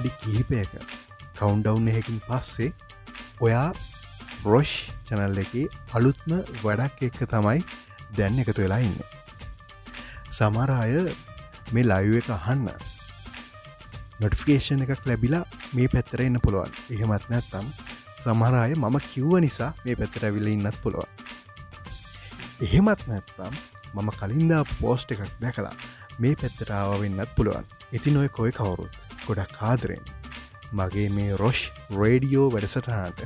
[0.00, 0.68] ඉතින් මේ වෙලාවේ විනාඩි කිහිපයක
[1.36, 2.72] කවුන්ඩවුන් එකකින් පස්සේ
[3.40, 3.72] ඔයා
[4.44, 6.32] රොෂ් චනල් එක අලුත්ම
[6.62, 7.64] වැඩක් එක්ක තමයි
[8.16, 8.96] දැන්න එකතු වෙලා ඉන්න.
[10.32, 11.14] සමර අය
[11.72, 12.68] මේ ලයිව එක අහන්න
[14.20, 16.70] නොටිෆිකේෂන් එකක් ලැබිලා මේ පැත්තර එන්න පුළුවන්.
[16.90, 17.66] එහෙමත් නැත්තම්
[18.24, 21.06] සමහරය මම කිව්ව නිසා මේ පැත්තර ඇවිල ඉන්නත් පුළුවන්.
[22.60, 23.54] එහෙමත් නැත්තම්
[23.94, 25.74] මම කලින්දා පෝස්ට් එකක් දැකලා
[26.18, 27.64] මේ පැත්තටාව වෙන්නත් පුළුවන්.
[27.92, 30.04] ඉතින් ඔය කොයි කවුරුත් ගොඩක් කාදරෙන්
[30.72, 31.60] මගේ මේ රොෂ්
[32.00, 33.20] රේඩියෝ වැඩසටහට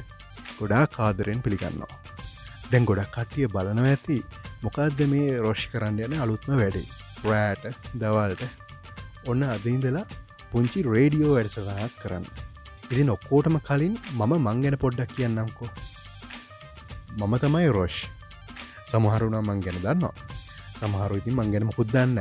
[0.58, 1.96] ගොඩා කාදරෙන් පිළිගන්නවා.
[2.70, 4.16] දැන් ගොඩක් කට්ටිය බලනව ඇති
[4.64, 6.86] මොකක්ද මේ රොෂ් කරන්න යන අලුත්ම වැඩේ.
[7.24, 7.64] රෑට
[7.94, 8.42] දවල්ට.
[9.26, 10.04] ඔන්න අදඉඳලා
[10.52, 12.26] පුංචි රේඩියෝ වැඩසටහක් කරන්න.
[12.90, 15.70] ඉතින් ඔක්කෝටම කලින් මම මං ගැන පොඩ්ඩක් කියන්නම්කෝ.
[17.18, 17.98] මම තමයි රෝෂ්.
[18.84, 20.14] සමහරුණා මං ගැන දන්නවා.
[20.78, 22.18] සමහරු ඉතින් මං ගැනම පුද්දන්න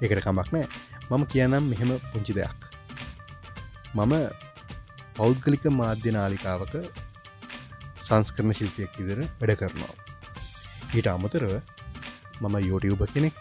[0.00, 0.66] එකට කමක් නෑ
[1.14, 2.60] මම කියනම් මෙහෙම පුංචි දෙයක්.
[3.96, 4.14] මම
[5.16, 6.74] පෞද්ගලික මාධ්‍ය නාලිකාවක
[8.06, 9.94] සංස්කරණ ශිල්පයක් ඉදිර වැඩ කරනවා.
[10.96, 11.52] ඊට අමතරව
[12.42, 13.36] මම යෝටියුබ කෙනෙක්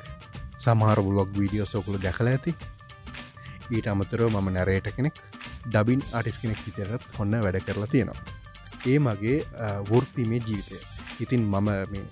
[0.64, 2.52] සමහර බ්ලොග් වීඩියෝ සොකුළු දැකල ඇති.
[3.76, 5.16] ඊට අමතරව මම නැරේට කෙනෙක්
[5.74, 8.22] ඩබින් ආටිස් කෙනෙක් විතරත් හොන්න වැඩ කරලා තියෙනවා.
[8.92, 9.38] ඒ මගේ
[9.90, 10.78] වෘර්තිමේ ජීවිතය.
[11.24, 12.06] ඉතින් මම මේ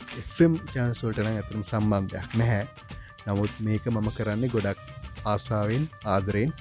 [0.45, 2.65] එම් චාන්සෝල්ටන ඇතුම් සම්බන්ධයක් නැහැ.
[3.27, 4.79] නමුත් මේක මම කරන්නේ ගොඩක්
[5.25, 6.51] ආසාාවෙන් ආදරයෙන්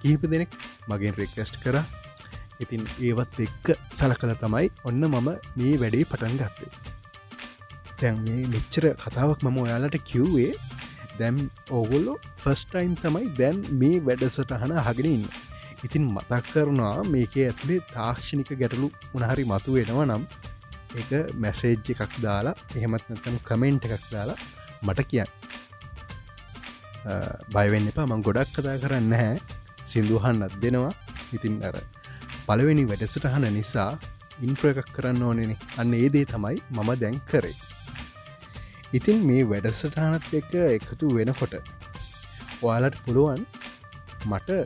[0.00, 0.50] කිහිප දෙනෙක්
[0.88, 1.76] මගෙන් රික්වස්ට් කර.
[2.60, 6.70] ඉතින් ඒවත් එක්ක සල කළ තමයි ඔන්න මම මේ වැඩේ පටන් ගත්තේ.
[7.98, 10.52] තැන් මේ මෙච්චර කතාවක් මම ඔයාලට කිව්වේ.
[11.18, 11.36] දැම්
[11.70, 15.26] ඕගොල්ලො ෆස්ටයිම් තමයි දැන් මේ වැඩසටහන හගෙනඉන්න
[15.84, 20.22] ඉතින් මතක් කරනවා මේක ඇතුළේ තාක්ෂණික ගැටලු උනහරි මතු වෙනවා නම්
[20.94, 24.38] එක මැසේජ් එකක් දාලා එහෙමත් නැතම කමෙන්ට් එකක් දාලා
[24.82, 25.30] මට කියන්න.
[27.54, 29.36] බයවෙන්න එපා මං ගොඩක් කතා කරන්න හැ
[29.92, 30.92] සිින්දුහන්නත් දෙනවා.
[31.36, 31.76] ඉතින් අර
[32.46, 33.90] පළවෙනි වැඩසටහන නිසා
[34.46, 37.56] ඉන්ට්‍ර එකක් කරන්න ඕනෙන අන්න ඒදේ තමයි මම දැන් කරේ.
[38.98, 41.54] ඉතින් මේ වැඩසටහනත් එක එකතු වෙනකොට
[42.62, 43.42] ඔයාලට පුළුවන්
[44.30, 44.58] මට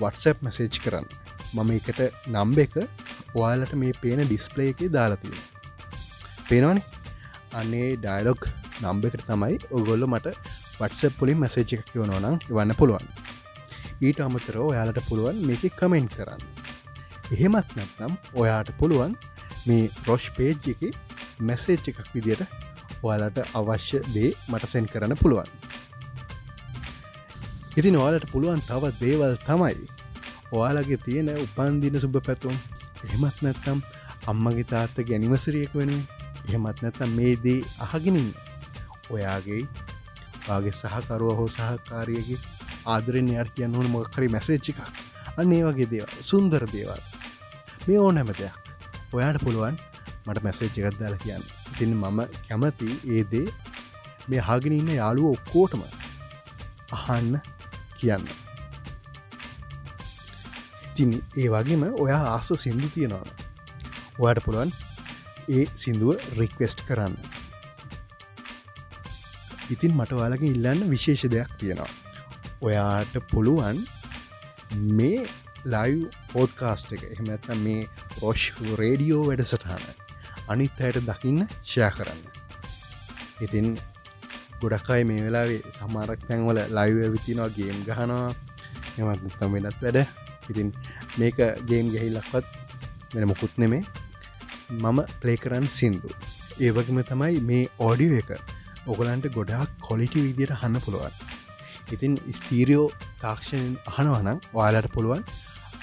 [0.00, 1.06] වටසැප් මැසේජ් කරන්න.
[1.54, 2.00] මම එකට
[2.34, 2.76] නම්බ එක
[3.34, 5.36] ඔයාලට මේ පේන ඩිස්පලේ එක දාලතිය
[6.48, 6.78] පේනවන?
[7.60, 8.48] අන්නේ ඩයිලොග්
[8.82, 10.36] නම්බ එකට තමයි ඔගොල්ල මට
[10.78, 13.06] වටසැප් පුලින් මැසේජ් එක කියවනෝනම් වන්න පුළුවන්.
[14.00, 16.42] ඊට අමතර ඔයාලට පුළුවන් මේක කමෙන්ට් කරන්න.
[17.32, 19.16] එහෙමත් නැත්නම් ඔයාට පුළුවන්
[19.66, 20.82] මේ රොෂ් පේජ් එක
[21.40, 22.42] මැසේජ් එකක් විදියට
[23.02, 25.48] ඔයාලට අවශ්‍ය දේ මට සෙන් කරන්න පුළුවන්.
[27.76, 29.76] ඉතින් ඔයාලට පුළුවන් තවත් දේවල් තමයි.
[30.52, 32.56] ඔයාලගේ තියෙන උපන්දින සුභ පැතුම්.
[33.04, 33.80] එහෙමත් නැත්තම්
[34.26, 35.92] අම්මගේ තාත්ත ගැනිවසරියෙක් වෙන
[36.48, 38.30] එහෙමත් නැත්තම් මේ දේ අහගෙනින්
[39.10, 39.62] ඔයාගේ
[40.48, 42.38] වාගේ සහකරුව හෝ සහකාරයගේ
[42.86, 44.78] ආදරෙන් යට කියන්න ඕන මොකරි මැසේච්චික
[45.36, 47.02] අන්න ඒ වගේ දේව සුන්දර දේවල්.
[47.86, 48.54] මේ ඕ නැම දෙයක්.
[49.12, 49.76] ඔයාට පුළුවන්
[50.26, 51.44] මට මැසේජ් එකත් දාල කියන්න.
[51.72, 53.46] ඉතින් මම කැමති ඒදේ
[54.28, 55.82] මේ හාගෙන ඉන්න යාළුව ඔක්කෝටම
[56.92, 57.40] අහන්න
[57.98, 58.26] කියන්න.
[60.96, 63.30] තින් ඒ වගේම ඔයා ආස සිින්දු තියෙනවාන
[64.18, 64.72] ඔයාට පුළුවන්
[65.48, 67.16] ඒ සිින්දුව රික්වෙස්ට් කරන්න.
[69.70, 71.90] ඉතින් මට ඔයාලගේ ඉල්ලන්න විශේෂ දෙයක් තියෙනවා.
[72.66, 73.78] ඔයාට පුළුවන්
[74.98, 75.26] මේ
[75.72, 77.88] ලයිව් පෝඩ්කාස්ට් එක එහමඇත්ත මේ
[78.22, 78.44] රොෂ්
[78.80, 79.84] රේඩියෝ වැඩසටහන
[80.48, 82.22] අනිත් අයට දකින්න ෂය කරන්න.
[83.44, 83.72] ඉතින්
[84.60, 88.34] ගොඩක්කයි මේ වෙලාවේ සමාරක් තැන්වල ලයිව විතිනවා ගේම් ගහනවා
[88.98, 89.98] එමත්තම් වෙනත් වැඩ.
[90.50, 90.72] ඉතින්
[91.18, 91.38] මේක
[91.68, 92.46] ගේම් ගැහිල්ලක්වත්
[93.14, 93.82] වෙන මොකුත් නෙමේ.
[94.70, 96.08] මම ප්ලේ කරන්න සින්දු.
[96.60, 98.30] ඒවගේම තමයි මේ ඕඩියෝ එක.
[98.92, 101.14] ඔගලන්ට ගොඩක් කොලිටි විදියට හන්න පුළුවන්.
[101.94, 102.86] ඉතින් ස්ටීරියෝ
[103.20, 105.22] තාක්ෂණයෙන් අහනවනම් වාලට පුළුවන්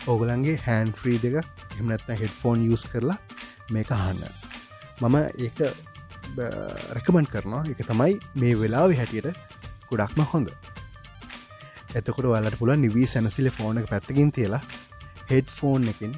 [0.08, 1.36] ඕගලන්ගේ හැන් ෆ්‍රී දෙක
[1.80, 3.18] එමනත්න හෙඩ්ෆෝන් යස් කරලා
[3.72, 4.22] මේක අහන්න.
[5.02, 5.16] මම
[5.46, 5.58] ඒක
[6.96, 7.64] රැකමන් කරනවා.
[7.72, 9.38] එක තමයි මේ වෙලාව හැටියට
[9.90, 10.50] ගොඩක්ම හොඳ.
[11.96, 14.62] එතකොට වලට පුළ නිවී සැනසිල ෆෝන එක පැත්තකින් තියලා
[15.32, 16.16] හෙඩ් ෆෝන් එකින්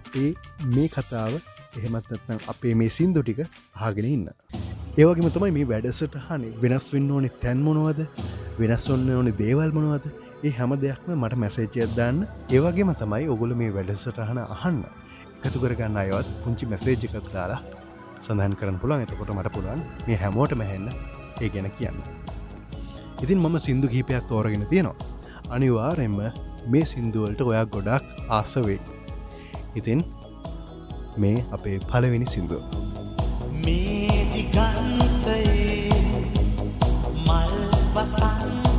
[0.00, 0.30] අපේ
[0.76, 1.40] මේ කතාව
[1.76, 3.46] එහෙමත්නත්නම් අපේ මේ සින්දු ටික
[3.82, 4.59] හාගෙන ඉන්න.
[4.98, 8.00] ඒවගේම තමයි මේ වැඩසට හනි වෙනස් වෙන්න ඕනෙ තැන්මොනවද
[8.58, 10.06] වෙනස් ඔන්න ඕනෙ දේවල් මොනවද
[10.42, 12.18] ඒ හැම දෙයක්ම මට මැසේජයක් දාන්න
[12.50, 14.80] ඒවගේම තමයි ඔගොල මේ වැඩසටහන අහන්න
[15.44, 17.60] එකතු කරගන්න අයවත් පුංචි මැසේජිකක් දාලා
[18.20, 20.90] සඳහන් කරන පුළන් එතකොට මට පුළුවන් මේ හැමෝට මැහෙන්න
[21.40, 22.02] ඒ ගැන කියන්න.
[23.22, 24.98] ඉතින් මම සින්දු කීපයක් තෝරගෙන තියෙනවා.
[25.50, 26.18] අනිවාරෙන්ම
[26.66, 28.80] මේ සින්දුවලට ඔයා ගොඩක් ආසවේ.
[29.76, 30.02] ඉතින්
[31.16, 32.99] මේ අපේ පලවෙනි සිින්දුව.
[33.64, 35.90] මේ දිගන්තයේ
[37.26, 37.54] මල්
[37.94, 38.69] වසන්තයේ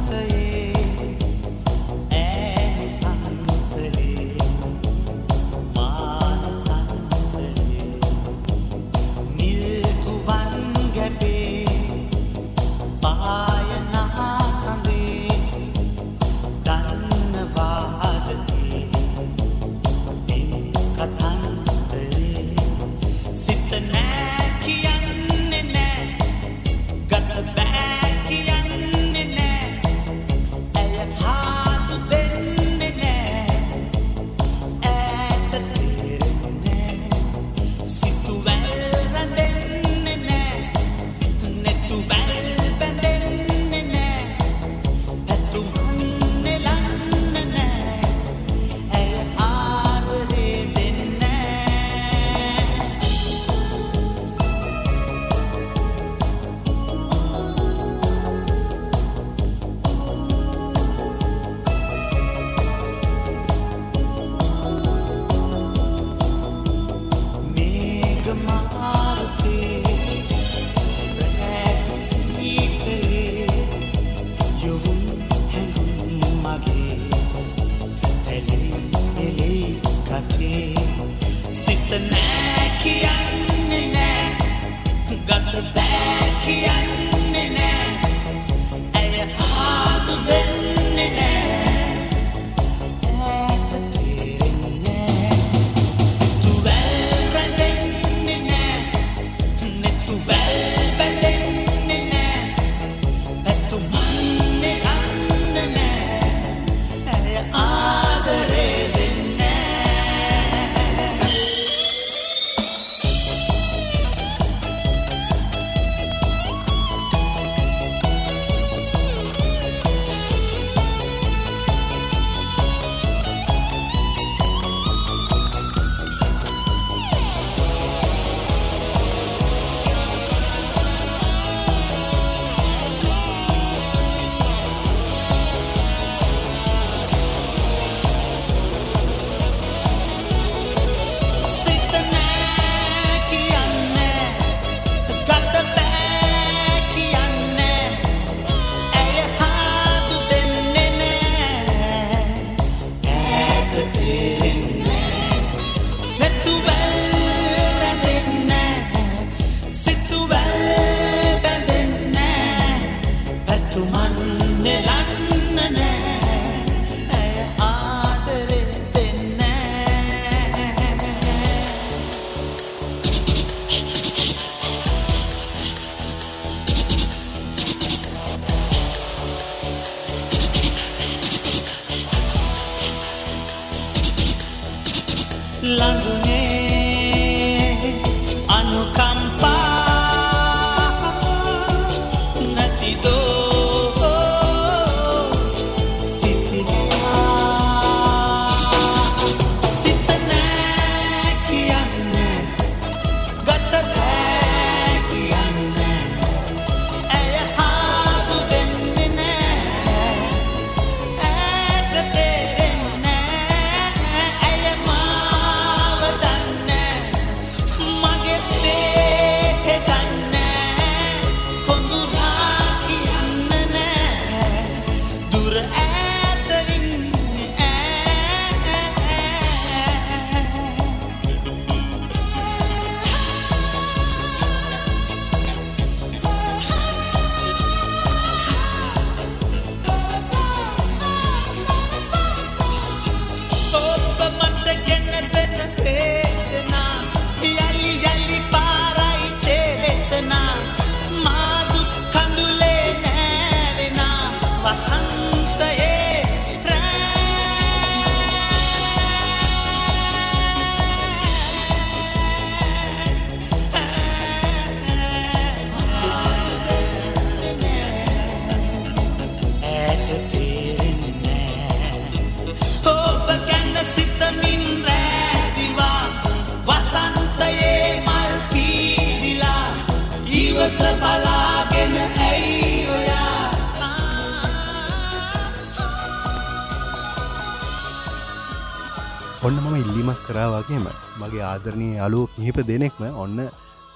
[292.11, 293.39] ආදරණය අලුව කිහිප දෙනෙක්ම ඔන්න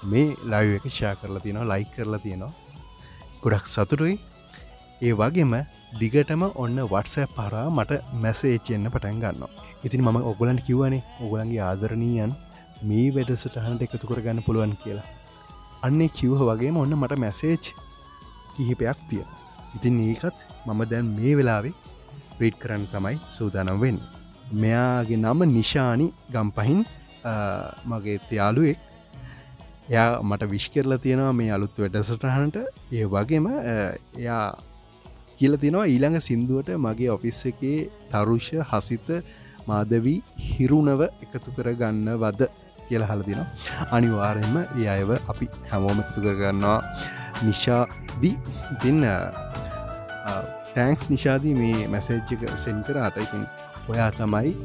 [0.02, 2.52] මේ ලයිව එක ෂා කරලා තියෙනවා ලයි කරලා තියෙනවා.
[3.42, 4.18] ගොඩක් සතුරුයි
[5.00, 5.54] ඒ වගේම
[6.00, 7.92] දිගටම ඔන්න වටසෑ පරා මට
[8.22, 9.44] මැසේච්චෙන්න්න පටන් ගන්න
[9.84, 12.32] ඉතින් මම ඔගලන් කිව්වනේ ඔගලන්ගේ ආදරණීයන්
[12.82, 15.06] මේ වැඩසටහන්ට එකතු කරගන්න පුළුවන් කියලා.
[15.82, 17.64] අන්නේ කිව්හ වගේම ඔන්න මට මැසේච්
[18.56, 19.24] කිහිපයක් තිය
[19.76, 21.74] ඉතින් ඒකත් මම දැන් මේ වෙලාවේ
[22.38, 24.00] ප්‍රීට් කරන්න තමයි සූදානම් වෙන්න.
[24.52, 26.86] මෙයාගේ නම නිශානි ගම්පහින්
[27.84, 28.78] මගේ තියාලුවෙක්
[29.88, 32.56] එයා මට විශ් කරලා තියෙනවා මේ අලුත් වැඩසටහන්ට.
[32.92, 33.46] ඒ වගේම
[34.18, 34.44] එයා
[35.38, 39.08] කියල තියෙනවා ඊළඟ සින්දුවට මගේ ඔෆිස් එකේ තරුෂ හසිත
[39.66, 42.48] මාදවී හිරුණව එකතු කරගන්න වද
[42.88, 43.42] කියල හල දින
[43.90, 46.80] අනිවාරෙන්ම ඒ අයව අපි හැමෝම එකතු කරගන්නවා.
[47.42, 48.34] නිශාදී
[48.74, 49.04] ඉතින්න
[50.74, 53.16] තෑන්ක්ස් නිශාදී මේ මැසේජ්ජක සෙන් කරාට.
[53.18, 53.46] ඉතින්
[53.88, 54.56] ඔයා තමයි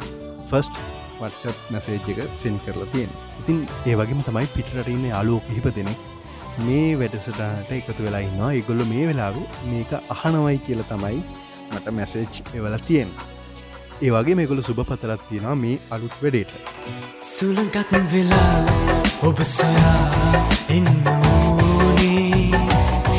[0.49, 3.11] ෆස්ට් වටසප් මැසේජ් එක සෙන් කරලා තියෙන්
[3.41, 5.99] ඉතින් ඒ වගේම තමයි පිටරටන්න යාලුව කිහිප දෙනෙක්
[6.59, 8.51] මේ වැඩසටට එකතු වෙලා ඉන්නවා.
[8.53, 9.35] ඉගොල්ල මේ වෙලාව
[9.69, 11.19] මේක අහනවයි කියල තමයි
[11.71, 13.09] මට මැසේජ් එවල තියෙන්
[14.01, 16.51] ඒ වගේ මේගොල සුභ පතරත් තියෙනවා මේ අලුත් වැඩේට.
[17.31, 18.57] සුළඟක් වෙලා
[19.23, 20.45] ඔබ සොයා
[20.77, 22.51] එන්නෝනේ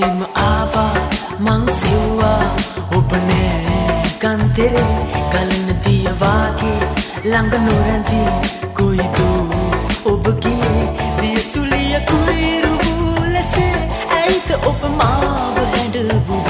[0.00, 1.00] පෙරසේම ආවා
[1.38, 2.44] මං සෙව්වා
[2.96, 3.80] ඔබ නෑ
[4.22, 4.84] කන්තෙරේ
[5.32, 6.78] ගලන දියවාගේ
[7.24, 8.28] ළඟ නොරැඳී
[8.78, 9.42] කොයිදෝ
[10.04, 10.84] ඔබ ගියේ
[11.20, 13.76] දියසුලිය කුයිරු වූ ලෙසේ
[14.10, 16.40] ඇයිත ඔබ මාව හැඩවූ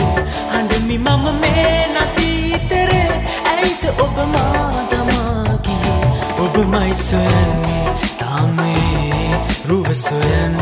[0.53, 3.05] හඬමි මම මේ නතීතරේ
[3.47, 6.01] ඇයිත ඔබ මා තමා ගියේ
[6.39, 10.60] ඔබමයි සොයන්නේ තාමේ රුව සොයන්නේ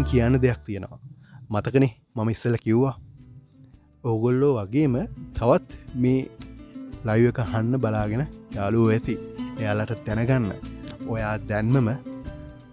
[0.02, 1.00] දැන් කියන්න දෙයක් තියෙනවා.
[1.50, 2.96] මතකනේ මම ඉස්සල කිව්වා.
[4.04, 4.96] ඕගොල්ලෝ වගේම
[5.36, 6.30] තවත් මේ
[7.06, 8.24] ලයිව එක හන්න බලාගෙන
[8.56, 9.16] යාලුව ඇති.
[9.60, 10.54] එයාලට තැනගන්න
[11.08, 11.90] ඔයා දැන්මම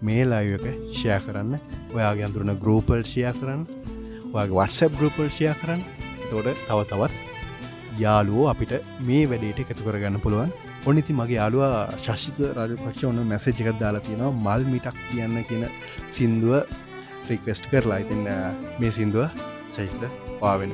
[0.01, 1.53] මේ ලයිව එක ෂය කරන්න.
[1.95, 3.61] ඔයාගේ අඳුරන ගරෝපල් ෂය කරන්න.
[4.33, 5.85] ඔයාගේ වටසැප් ගරෝපල් ෂය කරන්න.
[6.31, 7.13] තොට තව තවත්
[7.99, 8.73] යාලුවෝ අපිට
[9.07, 10.51] මේ වැඩේට එකතු කරගන්න පුළුවන්.
[10.87, 14.37] ඔනිති මගේ යාලුවා ශෂිත රජපක්ෂ ඔන්න මැසේජ් එකක් දාලා තියෙනවා.
[14.45, 15.65] මල් මිටක් කියන්න කියන
[16.15, 16.87] සින්දුව
[17.29, 17.99] රික්වෙස්ට් කරලා.
[18.03, 18.27] ඉතින්න
[18.79, 20.03] මේ සින්දුව චෛත්ල
[20.41, 20.71] පාවෙන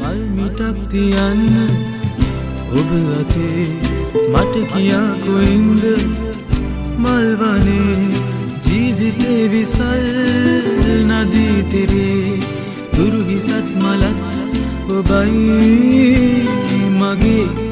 [0.00, 1.42] මල් මිටක් තියන්න
[2.78, 3.66] ඔබ අතේ
[4.32, 5.84] මට කියා කොයින්ද
[7.02, 7.96] මල්වනේ
[8.66, 10.06] ජීවිතේ විසල්
[11.10, 12.36] නදීතෙරේ
[12.94, 14.18] තුරුහිසත් මලත්
[14.90, 16.44] ඔබයි
[17.00, 17.69] මගේ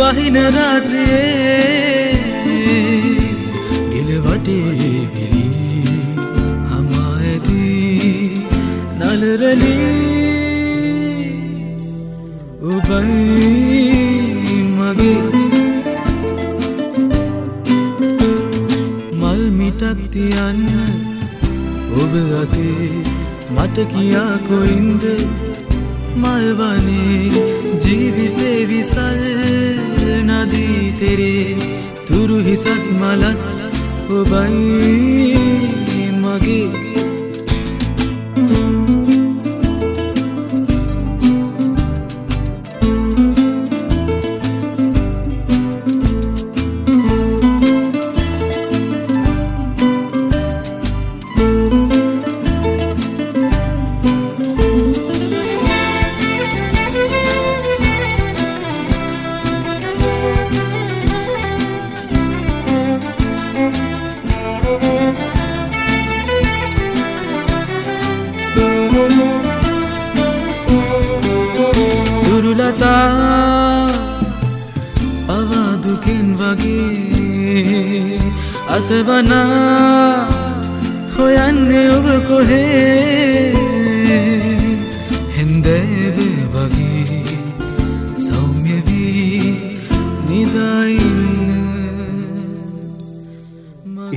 [0.00, 2.04] වහින රාත්‍රයේ
[3.92, 4.70] ගෙලවටේ
[5.12, 5.48] විලි
[6.68, 7.64] හමා ඇති
[9.00, 9.90] නලරලී
[12.70, 15.20] ඔබයි මගේ
[19.20, 20.64] මල් මිටක් තියන්න
[22.00, 22.90] ඔබ අතේ
[23.54, 25.04] මට කියා කොයින්ද
[26.16, 27.44] මල්වනේ
[27.82, 29.89] ජීවිතේ විසල්
[30.30, 31.56] නදී තෙරේ
[32.44, 33.40] හිසත් මලත්
[34.10, 35.36] ඔබයි
[36.22, 36.79] මගේ දුරුලතා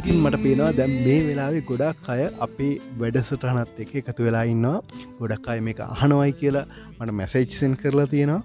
[0.04, 4.82] ඉතින් මට පේනවා දැම් මේ වෙලාවෙ ගොඩක් අය අපේ වැඩසටහනත් එක එකතු වෙලා ඉන්නවා.
[5.20, 6.66] ගොඩක් අය මේක අහනවයි කියලා
[7.00, 8.44] මට මැසේජ්සෙන් කරලා තියෙනවා.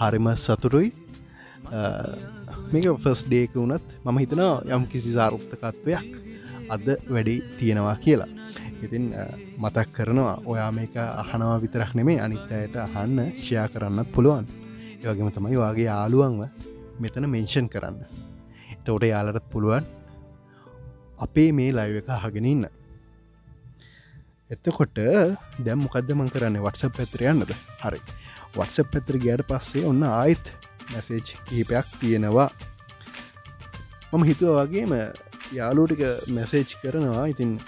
[0.00, 0.92] හරිම සතුරුයි
[2.72, 6.06] මේක ෆස් ඩේක වුනත් මම හිතනවා යම් කිසි සාරුක්තකත්වයක්
[6.74, 8.30] අද වැඩි තියෙනවා කියලා.
[8.84, 9.10] ඉතින්
[9.58, 14.46] මතක් කරනවා ඔයා මේක අහනවා විතරක් නෙමේ අනිත්තයට අහන්න ෂයා කරන්නත් පුළුවන්.
[15.02, 16.46] ඒවගේම තමයි වගේ යාළුවන්ව
[17.02, 18.02] මෙතන මෙන්ෂන් කරන්න.
[18.72, 19.95] එතවට යාලටත් පුළුවන්
[21.18, 22.66] අපේ මේ ලයිව එක අහගෙන ඉන්න.
[24.50, 24.98] එතකොට
[25.64, 26.60] දැම් මොකක්ද මං කරන්න?
[26.64, 27.52] වටස පැත්‍රයන්නද
[27.82, 28.00] හරි.
[28.56, 30.46] වටස පැත්‍ර ගෑට පස්සේ ඔන්න ආයිත්
[30.92, 32.50] මැසේජ් කහිපයක් තියෙනවා.
[34.12, 34.92] මම හිතුව වගේම
[35.58, 36.02] යාලූටික
[36.36, 37.26] මැසේජ් කරනවා.
[37.32, 37.58] ඉතින්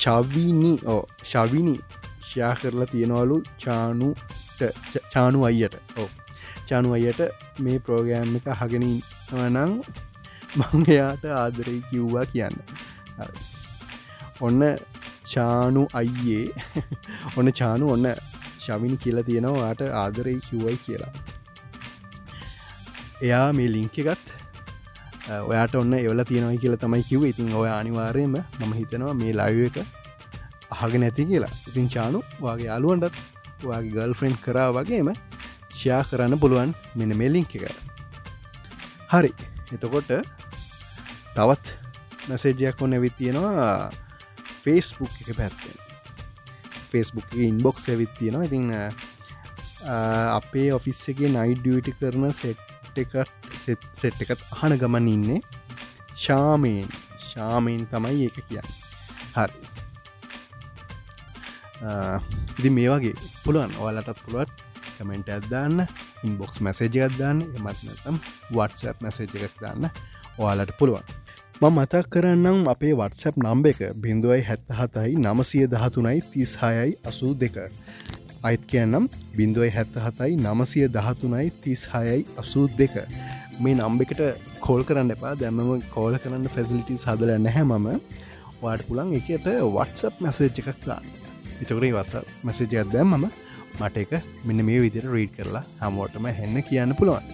[0.00, 1.76] ශවීනි ඕ ශවිනි
[2.26, 4.60] ෂයා කරලා තියෙනවලු චානුට
[5.12, 5.76] චානු අයියට.
[6.00, 6.08] ඕ
[6.68, 7.20] චානු අයට
[7.64, 8.98] මේ ප්‍රෝගෑම් එක හගෙනින්
[9.50, 9.72] නං
[10.56, 12.56] මං එයාට ආදරයි කිව්වා කියන්න.
[14.40, 14.62] ඔන්න
[15.32, 16.46] චානු අයියේ
[17.38, 18.08] ඔන්න චානු ඔන්න
[18.64, 21.12] ශවිනි කියලා තියෙනවාට ආදරයි කිව්වයි කියලා.
[23.22, 24.26] එයා මේ ලිංක එකත්
[25.38, 29.78] ඔයාට ඔන්න එවල තියෙනවයි කියලා තමයි කිව ඉතින් ඔය අනිවාරයම මම හිතනවා මේ ලයිව එක
[30.78, 31.52] අහග නැති කියලා.
[31.68, 33.22] ඉතින් චානු වගේ යාලුවන්ටත්
[33.62, 35.12] වගේ ගල් ෆ්‍රෙන්් කරා වගේම
[35.70, 37.70] ෂයා කරන්න පුළුවන් මෙන මේ ලිංක එක.
[39.10, 39.32] හරි.
[39.72, 40.10] එතකොට
[41.36, 41.76] තවත්
[42.28, 43.90] මැසේජයක් ඔන්න ඇවිත් තියෙනවා.
[44.64, 45.78] ෆේස්බුක් එක පැත්තෙන්.
[46.90, 48.48] ෆේස්බුක් ඉන්බොක්ස් ඇවිත් තියෙනවා.
[48.48, 48.70] ඉතින්න
[50.36, 53.56] අපේ ඔෆිස් එක නයිඩියට කරන සෙට් එකට
[53.94, 55.40] සෙට් එකත් අහන ගමන් ඉන්නේ
[56.14, 56.88] ශාමයෙන්.
[57.30, 58.70] ශාමයෙන් තමයි ඒක කියන්න.
[59.36, 59.54] හරි.
[62.58, 63.14] ඉදි මේ වගේ
[63.44, 63.72] පුළුවන්.
[63.80, 64.52] ඔයාලටත් පුළුවත්
[64.98, 65.86] කමෙන්ට ඇදදාන්න
[66.28, 68.20] ඉන්බොක්ස් මැසේජ අදදාන්න එමත් නැතම්
[68.52, 69.88] වටසප් මැසේජ එකක් දාන්න.
[70.38, 71.19] ඔයාලට පුළුවන්.
[71.60, 77.56] මතක් කරන්නම් අපේ වටසැප් නම්බ එක බිඳුවයි හැත්ත හතයි නමසය දහතුනයි තිස්හායයි අසූ දෙක.
[78.42, 82.94] අයිත් කියන්නම් බිඳුවයි හැත්ත හතයි නමසය දහතුනයි තිස්හායයි අසූ දෙක.
[83.58, 84.22] මේ නම්බ එකට
[84.60, 85.34] කෝල් කරන්න එපා.
[85.34, 87.88] දැමම කෝල කරන්න ෆැසිලිටි සදල නැහැ මම.
[88.62, 91.04] වාට පුළන් එකට වටසප් මැසේජ් එකක් දාන්න.
[91.60, 93.28] එතකරේ වස මැසේජයක් දැම්මම
[93.80, 97.28] මට එක මෙන්න මේ විදිර රීඩ් කරලා හමෝටම හැන්න කියන්න පුළුවන්.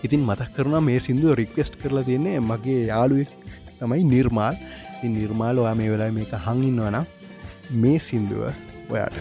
[0.00, 3.36] ඉතින් මතක් කරන මේ සිින්දුව රික්වෙස්ට් කරලා තියන්නේ මගේ යාළුවෙක්
[3.80, 4.56] තමයි නිර්මාල්.
[5.10, 7.06] නිර්මාල් ඔයා මේ වෙලා මේක හඟින්නවනම්
[7.72, 8.42] මේ සින්දුව
[8.88, 9.16] ඔයාට.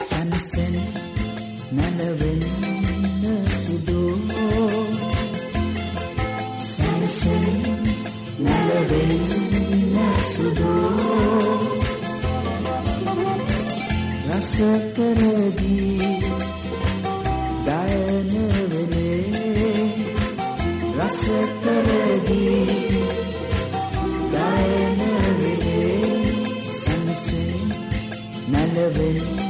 [0.00, 0.76] සැනසෙන
[1.72, 2.42] නැලවෙන්න
[3.56, 4.12] සුදෝ.
[6.66, 7.46] සැනසෙන
[8.40, 9.14] නැලවෙන්න
[10.26, 11.34] සුදෝ.
[14.28, 16.63] රසකරදී දයනවරේ
[29.04, 29.43] Thank you.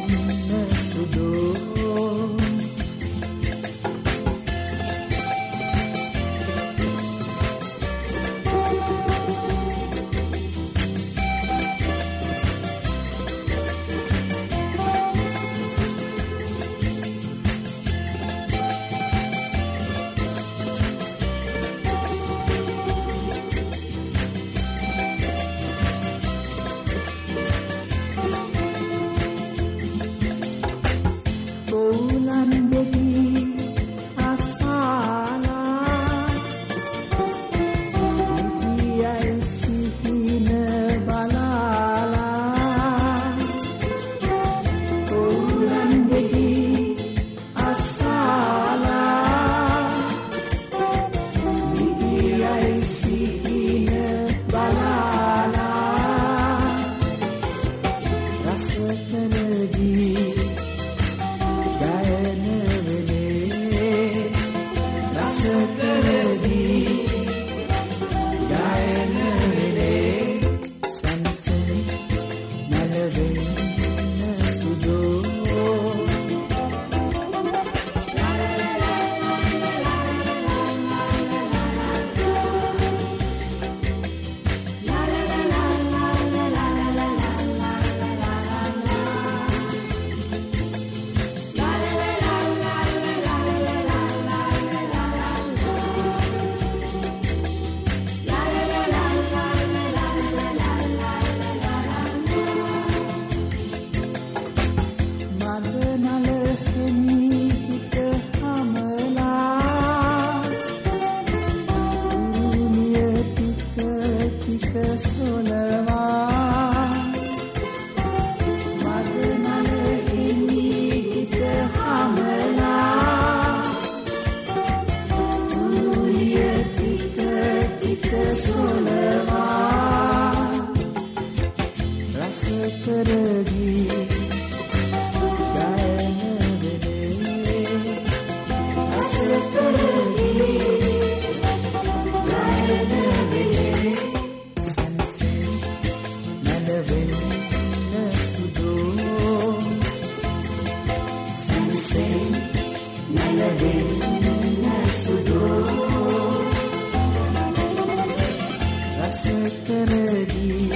[160.05, 160.69] රසකරදී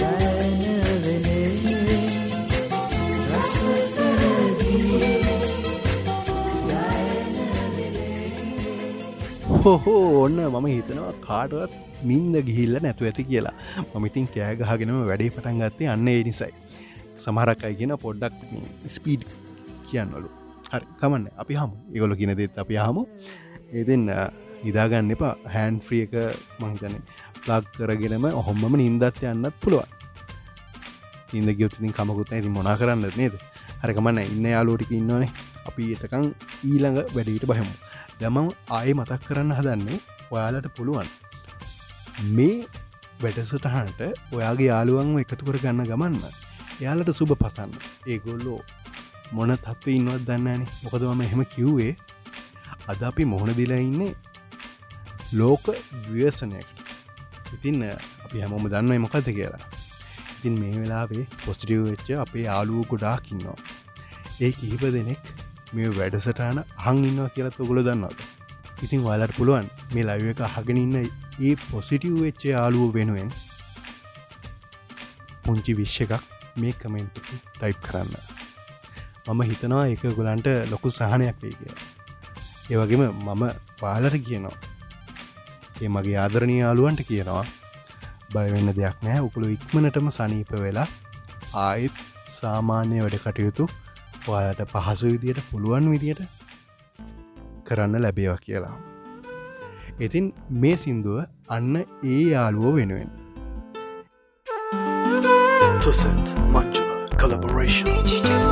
[0.00, 1.48] ගයනවෙලේ
[3.30, 4.90] රසකරදී
[9.64, 11.72] හොහෝ ඔන්න මම හිතනවා කාටවත්
[12.02, 13.56] මින්ද ගිහිල්ල නැතු ඇති කියලා.
[13.94, 16.52] මමිතින් කෑගහගෙනම වැඩේ පටන් ගත්තේ අන්න ඒ නිසයි.
[17.24, 18.34] සමහරක් අයි කියෙන පොඩ්ඩක්
[18.96, 19.22] ස්පීඩ්
[19.88, 20.28] කියන්නලු.
[20.72, 21.24] හරි කමන්න.
[21.42, 23.02] අපි හමු ඉගොලු කියනදෙත් අපි හමු
[23.72, 24.02] ඒතින්
[24.70, 25.34] ඉදාගන්න එපා.
[25.54, 26.14] හැන් ෆ්‍රිය එක
[27.44, 29.88] මහිතන ප්ලක් කරගෙනම ඔහොම්මම නින්දත් යන්නත් පුළුවන්.
[31.32, 33.34] ඉද ගයොතින් කමකුත් ඇති මොනා කරන්න නේද?
[33.82, 35.30] හරකමන්න ඉන්න යාලෝටික ඉන්නවනේ.
[35.68, 36.32] අපි එතකං
[36.64, 37.74] ඊළඟ වැඩීට බහමු.
[38.20, 41.08] දමම් ආය මතක් කරන්න හදන්නේ ඔයාලට පුළුවන්.
[42.30, 42.66] මේ
[43.22, 44.00] වැඩසටහන්ට
[44.32, 46.22] ඔයාගේ යාළුවන් එකතු කර ගන්න ගමන්න
[46.80, 47.72] එයාලට සුභ පසන්න.
[48.06, 48.60] ඒගොල්ලෝ
[49.32, 51.92] මොන තත්ව ඉන්නවත් දන්නන මොකද මම එහෙම කිව්වේ
[52.88, 54.14] අද අපි මොහොන දිලා ඉන්නේ
[55.32, 55.66] ලෝක
[56.08, 56.73] ව්‍යසනයකට
[57.54, 57.82] ඉතින්
[58.24, 59.64] අපි හැමෝම දන්න මොකද කියලා.
[60.36, 63.58] ඉතින් මේ වෙලාවේ පොස්ටිව් වෙච්ච අපේ යාලුව ගොඩාකින්නවා
[64.40, 65.20] ඒ කිහිප දෙනෙක්
[65.72, 68.20] මේ වැඩසටාන අහන් ඉන්නවා කියලත් ඔගොල දන්නවද?
[68.82, 73.30] ඉතින් වලට පුළුවන් මේ ලයිව එක අහගෙන ඉන්න ඒ පොසිටව් වෙච්ච යාලුව වෙනුවෙන්
[75.44, 76.22] පුංචි විශ්ෂ එකක්
[76.56, 77.16] මේ කමෙන්ට්
[77.54, 78.14] ටයිප් කරන්න.
[79.26, 81.74] මම හිතනවා එක ගොලන්ට ලොකු සහනයක් වේ කිය
[82.72, 83.42] ඒවගේම මම
[83.80, 84.56] පාලට කියනවා
[85.82, 87.44] ඒ මගේ ආදරණී යාලුවන්ට කියනවා
[88.34, 90.86] බයවෙන්න දෙයක් නෑ උකුළු ඉක්මනටම සනීප වෙලා
[91.64, 91.98] ආයෙත්
[92.36, 93.68] සාමාන්‍ය වැඩ කටයුතු
[94.28, 96.22] ඔයාලට පහසු විදියට පුළුවන් විදියට
[97.66, 98.76] කරන්න ලැබේවා කියලා.
[100.00, 100.32] ඉතින්
[100.62, 103.12] මේ සින්දුව අන්න ඒ යාළුවෝ වෙනුවෙන්.
[105.84, 108.43] Tusset Manjula collaboration.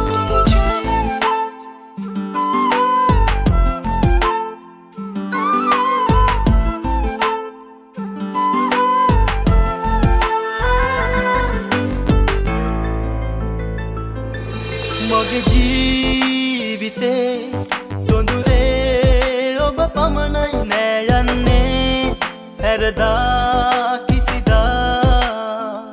[22.93, 25.93] හැරදා කිසිදා.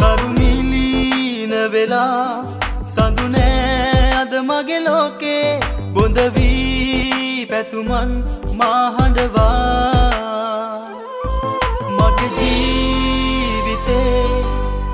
[0.00, 2.44] කරුමිලීන වෙලා
[2.84, 5.60] සඳුනෑ අද මගේ ලෝකේ.
[5.94, 8.12] බොඳවී පැතුමන්
[8.60, 9.50] මාහඬවා
[11.98, 14.22] මගේ ජීවිතේ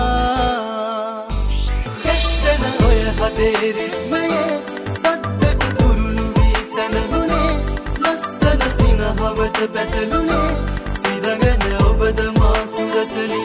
[2.03, 4.45] කැස්සෙන ඔය හදේ රිත්මයේ
[4.91, 7.51] සද්දට තුරුළු වී සැනගුණේ
[8.03, 10.51] ලස්සන සිනහවට පැටලුනේ.
[10.93, 13.43] සිරගෙන ඔබද මාසුරතලි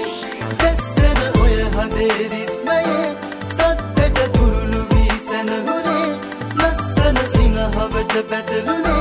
[0.58, 3.04] කැස්සෙන ඔය හදේ රිත්මයේ
[3.48, 6.08] සද්දට තුරුළු වී සැනගුණේ
[6.56, 8.99] ලස්සන සිනහවට පැටලුනේ.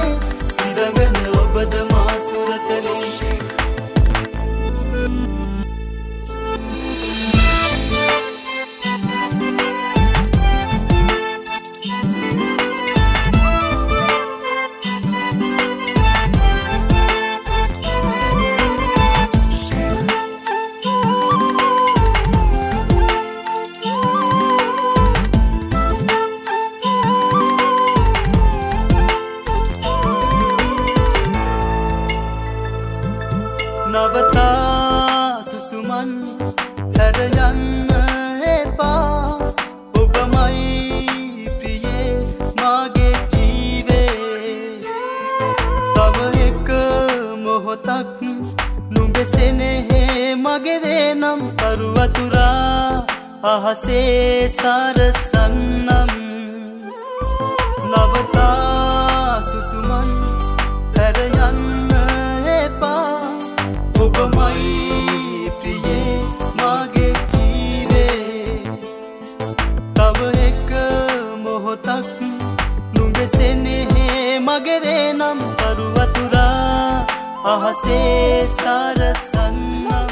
[77.40, 80.10] අහසේ සාරසන්නම්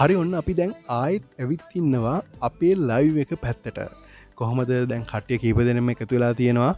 [0.00, 2.14] හරි ඔන්න අපි දැන් ආයිත් ඇවිත් ඉන්නවා
[2.48, 3.80] අපේ ලයිව් එක පැත්තට.
[4.34, 6.72] කොහොමද දැන් කට්ටිය කීප දෙනම එකතු වෙලා තියෙනවා?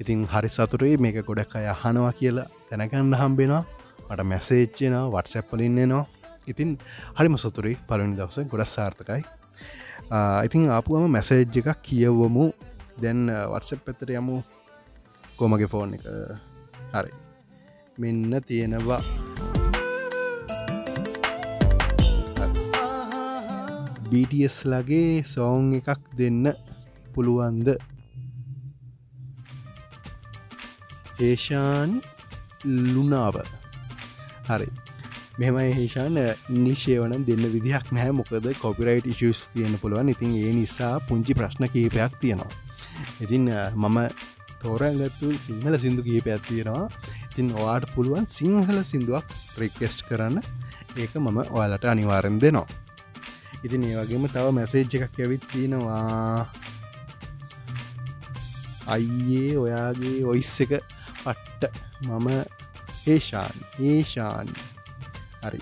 [0.00, 3.62] ඉතින් හරි සතුරේ මේක ගොඩක් අය අහනවා කියලා තැනගන්න හම්බෙනවා
[4.08, 6.04] මට මැසේච්චෙනවා වටසැප්පලින්නවා
[6.46, 6.78] ඉතින්
[7.18, 9.22] හරිම සතුරේ පලනි දවස ගොඩක් සාර්ථකයි.
[10.46, 12.48] ඉතින් ආපුුවම මැසේජ් එකක් කියවමු.
[13.02, 14.42] දැන් වර්සප් පැතර යමු.
[15.36, 16.04] කොමගේ ෆෝන් එක?
[16.94, 17.10] හරි.
[17.98, 19.02] මෙන්න තියෙනවා.
[24.10, 26.52] BTS ලගේ සෝන් එකක් දෙන්න
[27.14, 27.68] පුළුවන්ද?
[31.18, 31.98] ඒෂාන්
[32.64, 33.42] ලුනාව.
[34.48, 34.68] හරි.
[35.38, 40.14] මෙම හේෂාන ඉනිශය වන දෙන්න විදිහක් නෑ මොකද කොපිරයිට් ඉශස් තියන්න පුළුවන්.
[40.14, 42.54] ඉතින් ඒ නිසා පුංචි ප්‍රශ්න කීපයක් තියෙනවා.
[43.20, 43.98] ඉතින් මම
[44.64, 46.86] තෝරගත්තු සිංහල සිින්දු කීපයක් තියෙනවා.
[47.30, 50.40] ඉතින් ඔයාට පුළුවන් සිංහල සිින්දුවක් ප්‍රික්කෙස්් කරන්න.
[50.96, 52.66] ඒක මම ඔයාලට අනිවාරෙන් දෙනවා.
[53.64, 56.48] ඉතින් ඒ වගේම තව මැසේජ් එකක් ඇවිත් තියෙනවා.
[58.86, 60.72] අයියේ ඔයාගේ ඔයිස් එක
[61.24, 61.72] පට්ට.
[62.08, 62.28] මම
[63.06, 64.48] ඒෂාන් ඒෂාන්
[65.44, 65.60] හරි.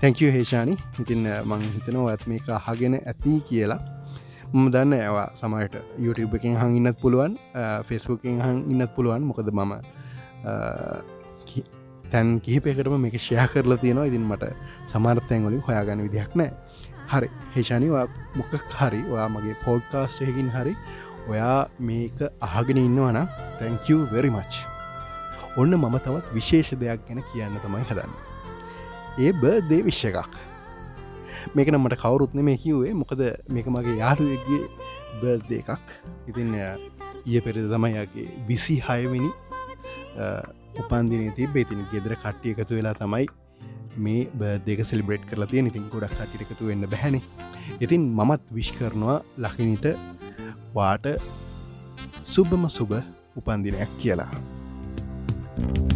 [0.00, 0.74] තැංකව හේෂානි.
[1.02, 3.80] ඉතින් මං හිතනවා ඇත් මේක අහගෙන ඇති කියලා.
[4.52, 7.36] ම දන්න ඇවා සමයට YouTube එකින් හං ඉන්නත් පුළුවන්
[7.88, 9.22] ෆෙස්බුකින් හං ඉන්නත් පුළුවන්.
[9.30, 9.72] මොකද මම
[12.12, 14.06] තැන් කිහිපයකටම මේක ෂයා කරලා තියෙනවා.
[14.10, 14.44] ඉතින් මට
[14.92, 16.50] සමාර්තයන් වලින් හොයාගන්න විදිහක් නෑ
[17.12, 18.06] හරි හේෂානිවා
[18.38, 20.74] මොක හරි ඔයා මගේ පෝඩ්කාස්ටයකින් හරි
[21.30, 23.18] ඔයා මේක අහගෙන ඉන්නවන
[23.60, 24.52] තැංකව වෙරි මච්
[25.62, 28.12] ඔන්න මම තවත් විශේෂ දෙයක් ගැන කියන්න තමයි හදන්න.
[29.24, 30.34] ඒ බර්දේ විශ්ෂ එකක්.
[31.54, 32.94] මේක නම්මට කවුරුත්න මේ කිව්වේ.
[33.02, 33.20] මොකද
[33.56, 34.62] මේක මගේ යාළුවගේ
[35.20, 35.86] බර්දය එකක්.
[36.30, 39.30] ඉතින් ඒ පෙරද තමයිගේ විසි හයවිනි
[40.80, 43.26] උපන්දින තිබ ඉතින් ගෙදර කට්ටිය එකතු වෙලා තමයි
[44.04, 47.20] මේ බර්දක සෙලිබ්‍රේට් කරලා තිය ඉතින් ගොඩක් කටිට එකතු වෙන්න බැහැන.
[47.84, 49.86] ඉතින් මමත් විශ් කරනවා ලකිනිට
[50.78, 51.06] වාට
[52.34, 52.92] සුබම සුබ
[53.38, 54.30] උපන්දිනයක් කියලා.
[55.60, 55.89] සයුරේ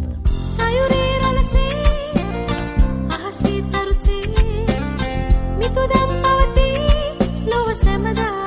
[8.04, 8.43] ලොව සැමදා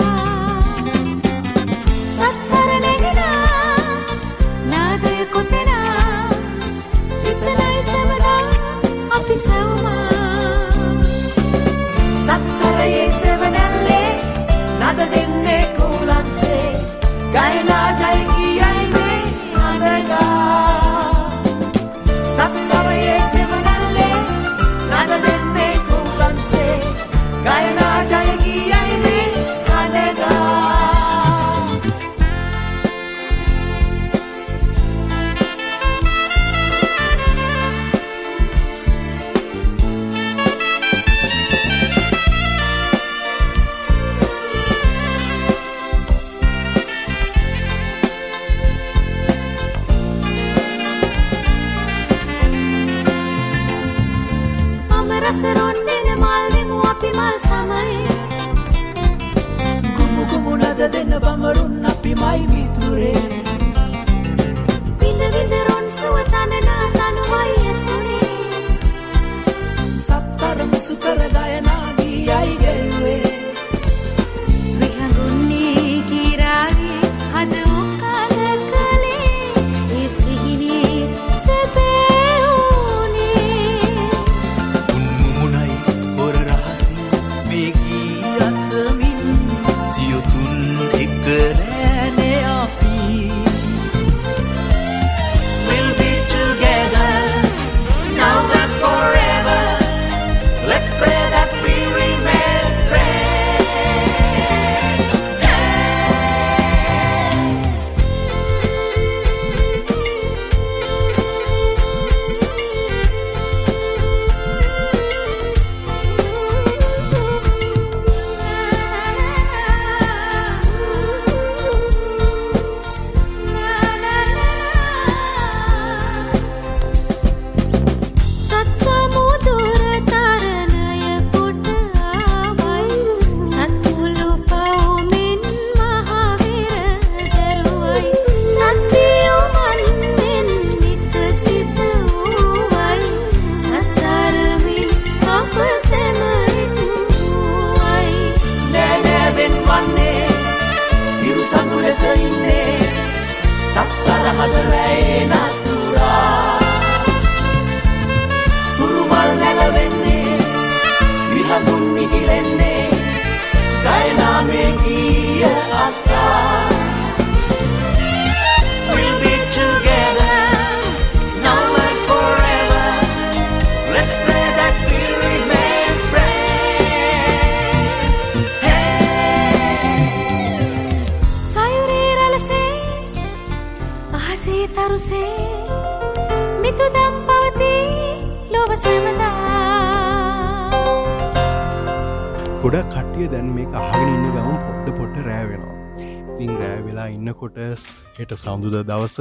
[198.57, 199.15] සඳුද දවස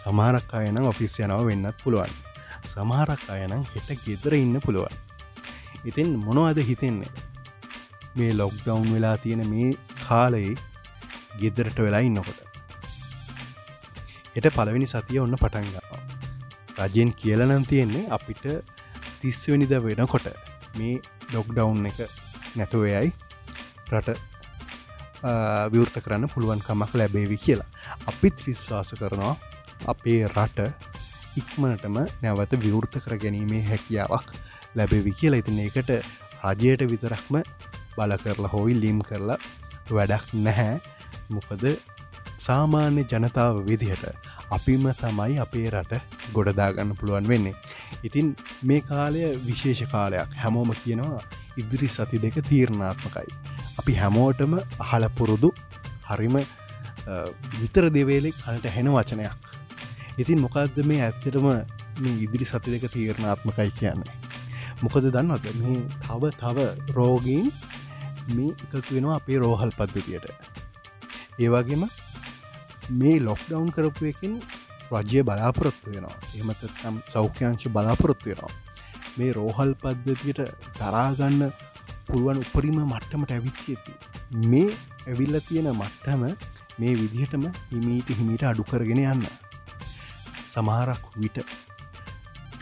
[0.00, 2.12] සමහරක් අයනම් ඔෆිස් යනව වෙන්නත් පුළුවන්.
[2.70, 4.94] සමහරක් අයනම් හෙට ගෙදර ඉන්න පුළුවන්.
[5.84, 7.12] ඉතින් මොනවද හිතෙන්නේ?
[8.16, 9.68] මේ ලොක්ඩවුන් වෙලා තියෙන මේ
[10.00, 10.56] කාලයේ
[11.40, 12.40] ගෙදරට වෙලා ඉන්නකොට.
[14.36, 16.00] එට පළවෙනි සතිය ඔන්න පටන්ගවා
[16.80, 18.44] රජයෙන් කියලනම් තියෙන්නේ අපිට
[19.20, 20.30] තිස්වනිද වෙනකොට
[20.78, 20.96] මේ
[21.28, 22.00] ඩොක්ඩවුන් එක
[22.56, 23.12] නැතුවයයි
[23.92, 24.33] රට
[25.72, 27.68] විවෘත කරන්න පුළුවන්කමක් ලැබේවි කියලා.
[28.10, 29.36] අපිත් විශ්වාස කරනවා
[29.92, 30.68] අපේ රට
[31.40, 34.28] ඉක්මනටම නැවත විවෘත කර ගැනීමේ හැකියාවක්
[34.76, 35.40] ලැබෙවි කියලා.
[35.42, 35.90] ඉතින් එකට
[36.44, 37.40] රජයට විතරක්ම
[37.96, 39.38] බල කරලා හොයි ලිම් කරලා
[39.96, 40.80] වැඩක් නැහැ.
[41.34, 41.64] මොකද
[42.46, 44.04] සාමාන්‍ය ජනතාව විදිහට
[44.56, 46.00] අපිම තමයි අපේ රට
[46.36, 47.54] ගොඩදාගන්න පුළුවන් වෙන්නේ.
[48.06, 48.26] ඉතින්
[48.68, 51.22] මේ කාලය විශේෂ කාලයක් හැමෝම කියනවා
[51.60, 53.30] ඉදිරි සති දෙක තීරණාත්මකයි.
[53.80, 54.52] අපි හැමෝටම
[54.84, 55.50] අහල පුරුදු
[56.08, 56.36] හරිම
[57.60, 59.38] විතර දෙවේලෙ කලට හෙන වචනයක්.
[60.22, 61.46] ඉතින් මොකක්ද මේ ඇත්තටම
[62.02, 64.14] මේ ඉදිරි සති දෙක තීරණාත්මකයි කියන්නේ.
[64.84, 66.58] මොකද දන්නවද මේ තව තව
[66.96, 67.46] රෝගීන්
[68.36, 70.26] මේ එකතු වෙනවා අපේ රෝහල් පද්ධතියට
[71.44, 71.84] ඒවගේම
[72.90, 74.40] මේ ලොක්ඩවන්් කරපු එකින්
[74.92, 76.16] රජය බලාපොරොත්තු වෙනවා.
[76.38, 78.52] එමතම් සෞඛ්‍යංශ බලාපොරොත්තු වෙනවා.
[79.18, 80.40] මේ රෝහල් පද්ධතියට
[80.78, 81.52] තරාගන්න
[82.06, 83.92] පුළුවන් උපරිම මට්ටමට ඇවිච්ච ඇති
[84.48, 84.68] මේ
[85.06, 86.22] ඇවිල්ල තියෙන මට්ටම
[86.78, 89.26] මේ විදිහටම හිමීට හිමීට අඩු කරගෙන යන්න.
[90.54, 91.38] සමහරක් විට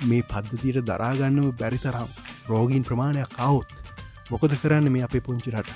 [0.09, 2.11] මේ පද්ධතියට දරාගන්නම බැරි තරම්
[2.49, 3.75] රෝගීන් ප්‍රමාණයක් කවුත්
[4.31, 5.73] මොකද කරන්න මේ අපේ පුංචිරට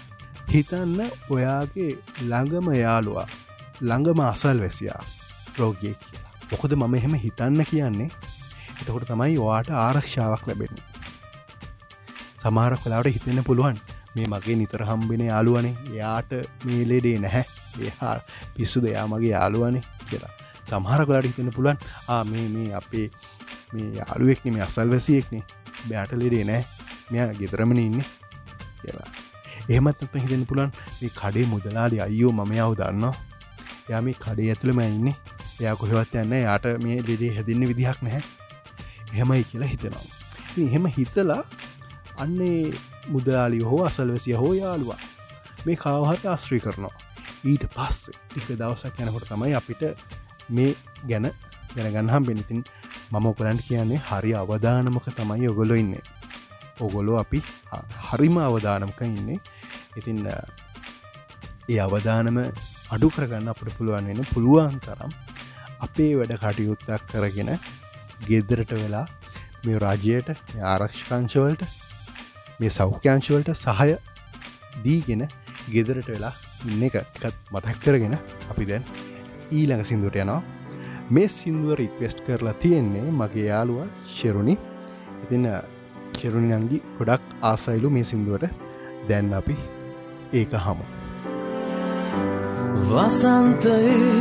[0.53, 1.90] හිතන්න ඔයාගේ
[2.22, 3.26] ළඟම යාළුවා
[3.81, 5.03] ළඟම අසල් වැසියා
[5.59, 6.33] රෝගියෙක් කියලා.
[6.51, 8.11] මොකද මම එහෙම හිතන්න කියන්නේ?
[8.81, 10.74] එතකොට තමයි ඔයාට ආරක්ෂාවක් ලැබෙන
[12.43, 13.79] සමාරක් කලාවට හිතෙන්න පුළුවන්
[14.14, 15.74] මේ මගේ නිතර හම්බෙන යාළුවනේ.
[15.93, 16.31] එයාට
[16.64, 17.45] මේ ලෙඩේ නැහැ.
[17.89, 18.16] එහා
[18.57, 20.33] පිස්සු දෙයා මගේ යාළුවනේ කියලා.
[20.68, 23.11] සමහරකලාට හිතෙන පුළුවන් ආ මේ මේ අපේ
[23.72, 25.43] මේ යාළුවෙක්න මේ අසල් වැසියෙක්නේ.
[25.89, 26.64] බෑට ලෙඩේ නෑ
[27.11, 28.07] මෙයා ගෙතරමන ඉන්නේ.
[28.81, 29.11] කියලා.
[29.68, 33.14] එහෙමත් අත හිතෙන පුළන් මේ කඩේ මුදලාලි අයෝ මම යව දන්නවා.
[33.89, 35.16] යා මේ කඩේ ඇතුළම ඉන්නේ.
[35.61, 38.22] එයා කොහෙවත් යන්න යාට මේ ලෙඩේ හැදින්න විදිහක් නැහැ.
[39.12, 40.07] එහෙමයි කියලා හිතෙනවා.
[40.66, 41.43] එහෙම හිතලා
[42.16, 42.74] අන්නේ
[43.09, 44.99] මුදලාලි හෝ අසල්වැසිය හෝ යාළුවා
[45.64, 46.95] මේ කාවහට ආශ්‍රී කරනවා.
[47.45, 49.82] ඊට පස්සේ ටික දවසක් යනකොට තමයි අපිට
[50.49, 50.70] මේ
[51.09, 51.30] ගැන
[51.76, 52.62] ගැනගන්හම් බෙනතින්
[53.11, 56.03] මම ඔකලන්ට කියන්නේ හරි අවධානමක තමයි ඔගොලො ඉන්නේ.
[56.80, 57.43] ඔගොලො අපි
[58.09, 59.39] හරිම අවධානමක ඉන්නේ.
[59.97, 60.24] ඉතින්
[61.68, 62.39] ඒ අවධානම
[62.95, 65.12] අඩු කරගන්න අපට පුළුවන් වෙන පුළුවන් තරම්
[65.80, 67.51] අපේ වැඩ කටයුත්තක් කරගෙන
[68.28, 69.07] ගෙදරට වෙලා
[69.64, 70.28] මේ රාජයට
[70.64, 71.64] ආරක්ෂකංශවලට
[72.61, 73.97] මේ සෞඛ්‍යංශවලට සහය
[74.84, 75.26] දීගෙන
[75.68, 76.34] ගෙදරට වෙලා
[76.64, 78.14] ඉන්න එක එකත් මතක් කරගෙන
[78.51, 78.84] අපි දැන්
[79.51, 80.43] ඊළඟ සිින්දුවට යනවා.
[81.11, 84.57] මේ සිින්දුව රික්වෙස්ට් කරලා තියෙන්නේ මගේ යාළුව ශෙරුණි
[85.24, 85.49] ඉතින්
[86.18, 88.51] චෙරුණි නංගි ගොඩක් ආසයිලු මේ සිින්දුවට.
[89.09, 89.57] දැන් අපි
[90.32, 90.87] ඒක හමු.
[92.89, 94.14] වසන්තයේ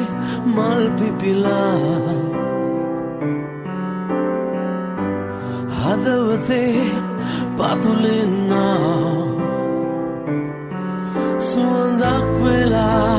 [0.45, 2.15] මල් පිපිලා.
[5.77, 6.85] හදවතේ
[7.57, 9.25] පතුලෙන්නා.
[11.39, 13.14] සුවඳක් වෙලා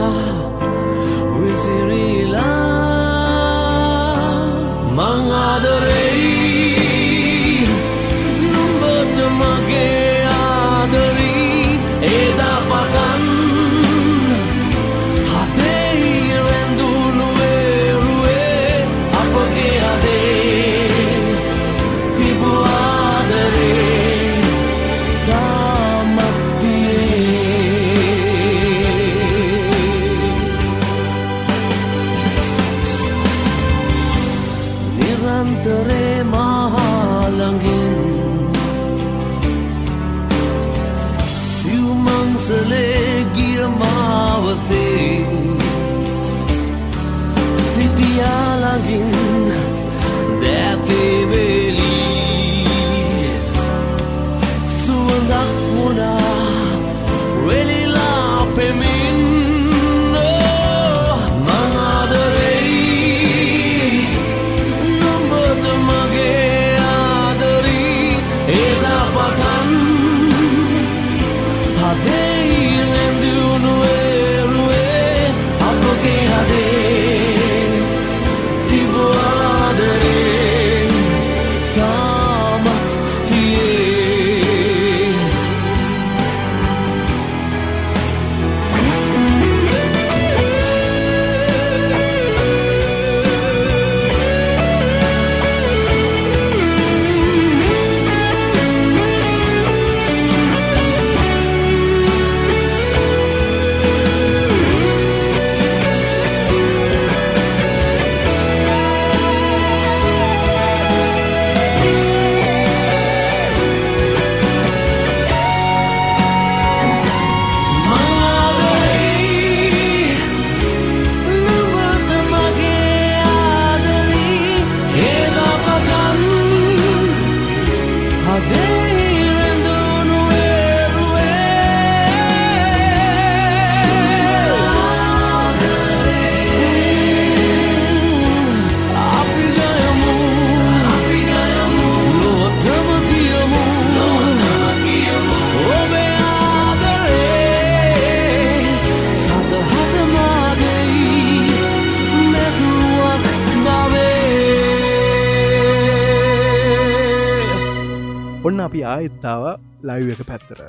[158.66, 159.44] අපි ආයත්තාව
[159.88, 160.60] ලයිව එක පැත්තර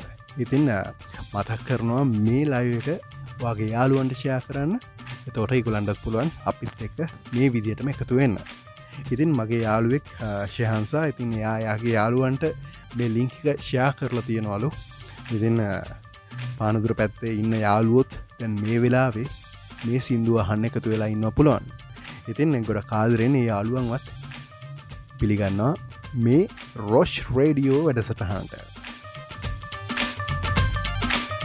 [0.43, 0.79] ඉතින් අ,
[1.33, 3.01] මතක් කරනවා මේ ලයිව එක
[3.41, 4.79] වගේ යාළුවන්ට ෂයා කරන්න.
[5.29, 6.99] එතෝට ඉකුලන්ඩත් පුළුවන් අපිත් එක්ක
[7.33, 8.37] මේ විදිහටම එකතු වෙන්න.
[9.11, 12.43] ඉතින් මගේ යාළුවෙක් අ, ශයහන්සා ඉතින් එයායාගේ යාළුවන්ට
[12.97, 14.69] මේ ලිංකික ෂයා කරලා තියෙනවලු.
[15.35, 15.81] ඉතින් අ,
[16.57, 18.09] පානදුර පැත්තේ ඉන්න යාළුවොත්
[18.39, 19.27] දැන් මේ වෙලාවේ
[19.85, 21.65] මේ සිින්දුව අහන්න එකතු වෙලා ඉන්න පුළුවන්.
[22.27, 24.05] ඉතින් ගොඩ කාදරෙන ඒ යාළුවන්වත්
[25.19, 25.73] පිළිගන්නවා.
[26.25, 28.53] මේ රොෂ් රේඩියෝ වැඩසටහන්ට.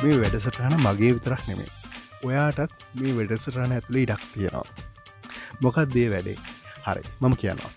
[0.03, 1.70] මේ වැඩසටහන මගේ විතරක් නෙමේ
[2.25, 4.64] ඔයාටත් මේ වැඩසටහන ඇතුළේ ඉඩක් තියෙනවා.
[5.61, 6.39] මොකක් දේ වැඩේ?
[6.87, 7.73] හරි මම කියනවා.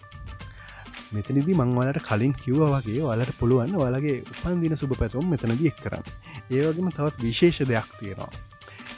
[1.12, 6.06] මෙතනිදි මංවලට කලින් කිව්ව වගේ වලට පුළුවන් වලගේ උපන්දින සුභ පැතුම් මෙතනද එක් කරන්න.
[6.52, 8.32] ඒවගේම තවත් විශේෂ දෙයක් තියෙනවා.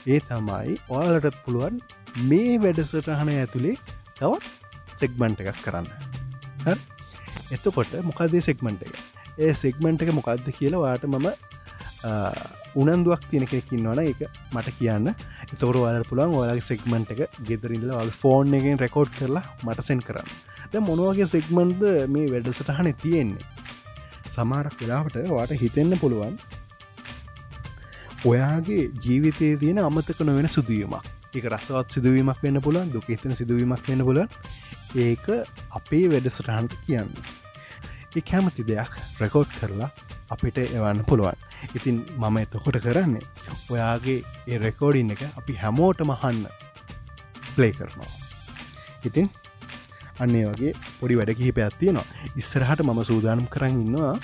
[0.08, 1.82] ඒ තමයි ඔයාලට පුළුවන්
[2.30, 3.76] මේ වැඩසටහන ඇතුළේ
[4.20, 4.46] තවත්
[5.02, 5.90] සෙක්බන්ට එකක් කරන්න.
[6.68, 6.97] හරි?
[7.52, 8.96] එතකොට මොකදේ සෙක්මන්ට එක?
[9.38, 11.28] ඒ සෙක්මන්ට එක මොකක්ද කියලා වාට මම
[12.76, 15.08] උනන්දුවක් තියෙන කෙනෙකින්නවන එක මට කියන්න.
[15.44, 20.30] එතකට වල පුළුවන් ඔයාගේ සෙක්මන්ට් එක ගෙදරඉල්ල වගේ ෆෝන් එකෙන් රෙකෝඩ් කරලා මටසෙන් කරන්න.
[20.72, 21.82] ද මොනවගේ සෙක්මන්ද
[22.14, 23.46] මේ වැඩසටහන තියෙන්නේ?
[24.30, 26.38] සමාරක් වෙලාවට වාට හිතෙන්න පුළුවන්
[28.26, 31.06] ඔයාගේ ජීවිතය තියෙන අමතක නොවෙන සුදුවීමක්.
[31.36, 34.28] එක රසවත් සිදුවීමක් වෙන්න පුළන් දුක හිතන සිදුවීමක් වෙන්න පුලන්
[34.96, 35.26] ඒක
[35.72, 37.12] අපේ වැඩසටහන්ට කියන්න.
[38.16, 39.90] ඒ කැමති දෙයක් රෙකෝඩ් කරලා
[40.30, 41.36] අපිට එවන්න පුළුවන්.
[41.76, 43.26] ඉතින් මම එතකොට කරන්නේ
[43.70, 46.48] ඔයාගේ ඒ රෙකෝඩින් එක අපි හැමෝට මහන්න
[47.56, 48.12] ප්ලේ කරනවා.
[49.06, 49.30] ඉතින්
[50.20, 52.08] අන්නේ වගේ පොඩි වැඩ කිහිපයක් තියෙනවා.
[52.36, 54.16] ඉස්සරහට මම සූදානම් කරන්න ඉන්නවා.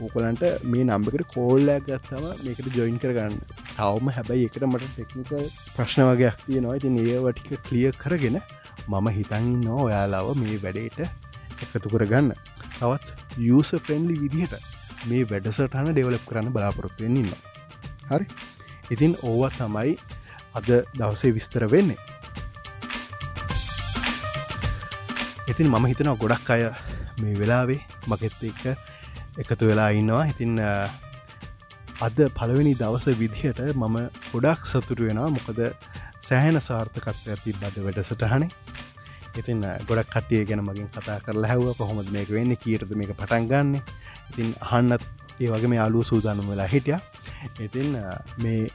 [0.00, 0.42] ඕකලන්ට
[0.72, 3.34] මේ නම්බකට කෝල්ලයක් ගත්තම මේකට ජොයින් කරගන්න.
[3.76, 6.76] තවම හැබැයි එකට මට ටෙක්නිකල් ප්‍රශ්න වගේයක් තියෙනවා.
[6.78, 8.40] ඉතින් ඒවටික කලිය කරගෙන
[8.88, 10.98] මම හිතන්න ඔයාලාව මේ වැඩේට
[11.64, 12.32] එකතු කරගන්න.
[12.78, 13.06] තවත්
[13.38, 14.54] යස ප්‍රෙන්ලි විදිහට
[15.08, 17.32] මේ වැඩසටහන ඩෙවලප් කරන්න බලාපොරොත්තුවෙන් ඉන්න
[18.10, 18.26] හරි.
[18.90, 19.96] ඉතින් ඕව තමයි
[20.54, 20.68] අද
[20.98, 21.98] දවසේ විස්තර වෙන්නේ.
[25.48, 26.62] ඉතින් මම හිතනවා ගොඩක් අය
[27.22, 28.64] මේ වෙලාවේ මගෙත් එක්ක
[29.38, 30.24] එකතු වෙලා ඉන්නවා.
[30.26, 30.88] ඉතින් අ,
[32.00, 33.96] අද පළවෙනි දවස විදිහට මම
[34.32, 35.30] ගොඩක් සතුරු වෙනවා.
[35.30, 35.60] මොකද
[36.20, 38.50] සෑහෙන සාර්ථකත්ව ඇති බද වැඩසටහනේ.
[39.38, 43.48] ඉතින් අ, ගොඩක් කටිය ගැන මගින් කතා කරලා හැව කොහොමද මේක වෙන්න කියරද මේක පටන්
[43.50, 43.80] ගන්න?
[44.30, 45.02] ඉතින් අහන්නත්
[45.40, 46.98] ඒ වගේ මේ අලුව සූදානම් වෙලා හිටිය.
[47.60, 48.68] ඉතින් අ, මේ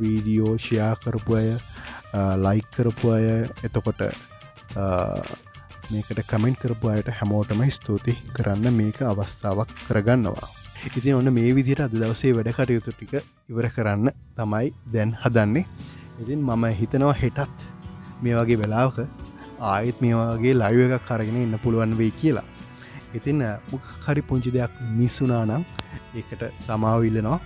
[0.00, 1.48] වීඩියෝ ෂයා කරපු අය
[2.44, 3.26] ලයික් කරපු අය
[3.66, 4.84] එතකොට අ,
[5.90, 10.48] මේකට කමෙන්ට් කරපු අයට හැමෝටම ස්තුති කරන්න මේක අවස්ථාවක් කරගන්නවා.
[10.96, 13.12] ඉතින් ඔන්න මේ විදිට අද දවසේ වැඩ කටයුතු ටික
[13.50, 15.66] ඉවර කරන්න තමයි දැන් හදන්නේ.
[16.22, 17.66] ඉතින් මම හිතනවා හෙටත්
[18.22, 18.98] මේ වගේ වෙලාවක
[19.60, 22.46] ආයෙත් මේ වගේ ලයිව එකක් කරගෙන ඉන්න පුළුවන් වෙයි කියලා.
[23.14, 23.42] ඉතින්
[24.06, 25.64] හරි පුංචි දෙයක් මිස්සුනා නම්
[26.14, 27.40] ඒකට සමාවිල්ලනවා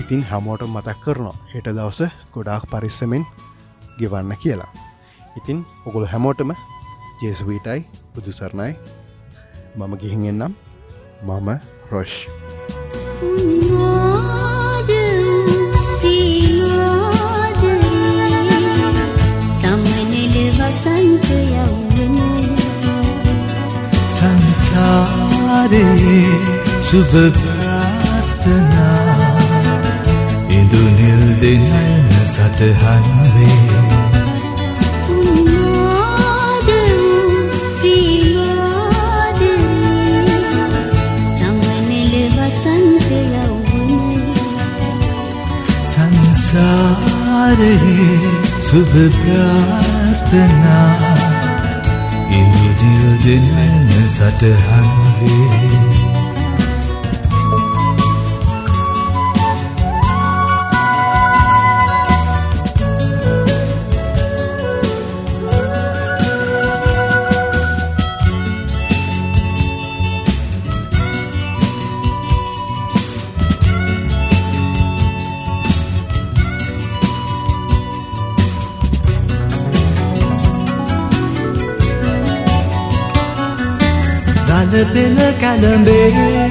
[0.00, 2.00] ඉතින් හැමෝට මතක් කරනවා හෙට දවස
[2.32, 3.26] ගොඩාක් පරිස්සමෙන්
[3.98, 4.70] ගෙවන්න කියලා.
[5.36, 6.52] ඉතින් ඔගොල හැමෝටම
[7.22, 7.80] ජේසුවීටයි
[8.14, 8.72] බුදු සරණයි.
[9.76, 10.54] මම ගිහින් එන්නම්.
[11.22, 11.48] මම
[11.90, 12.14] රොෂ්.
[13.20, 13.77] උන්මාද
[26.88, 29.16] සුභ ප්‍රාර්ථනා.
[30.48, 33.58] ඉඳුනිල් දෙනයන සටහන් වේ.
[35.16, 36.70] උන්මාද
[37.80, 38.78] පියාදරේ
[41.34, 43.10] සමනල වසන්ත
[43.42, 44.24] යවුන
[45.92, 47.72] සංසාරේ
[48.68, 50.92] සුභ ප්‍රාර්ථනා.
[52.38, 54.88] ඉඳුනිල් දෙනයන සටහන්
[84.68, 86.50] දන දෙන කැළඹේ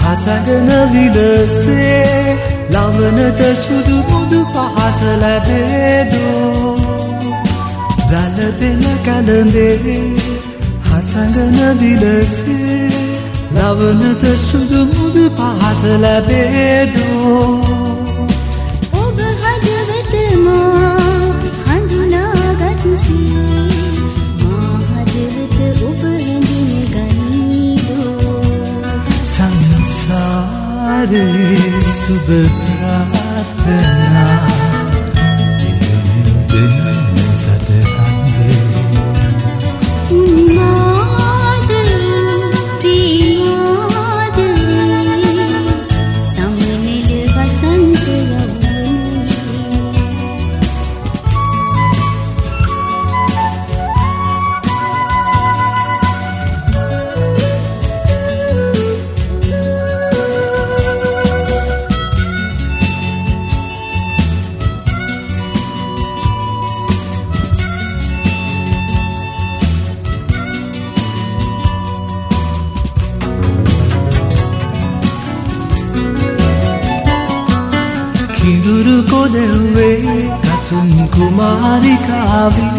[0.00, 2.36] හසගන විලසේ
[2.70, 6.76] ලවනට සුදු මුදු පහස ලැබේදෝ
[8.10, 9.98] දන දෙන කැළඹේ
[10.88, 12.88] හසගන විලසේ
[13.54, 17.63] ලවනට සුදු මුදු පහස ලැබේදෝ
[32.26, 32.63] शुभ
[78.36, 82.74] කිඳුරු කොදෙව්වේ කසුන් කුමාරිකාවී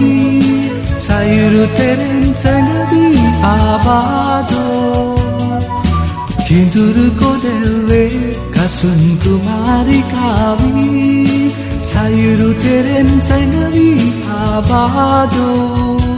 [1.05, 5.16] සයුරු තෙරෙන් සැඟවී ආවාදෝ
[6.47, 8.11] කිඳුරු කොදෙව්වේ
[8.55, 11.05] කසුන් කුමාරිකාවී
[11.91, 14.05] සයුරු තෙරෙන් සැඟවී
[14.39, 16.14] ආවාදෝ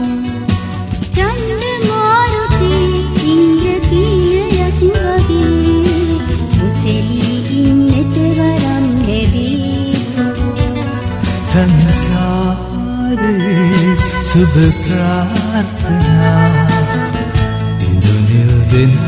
[14.37, 16.33] शुभ प्रार्थना
[17.87, 19.06] इंदुनिल दिनयन